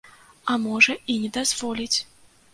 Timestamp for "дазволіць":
1.37-1.93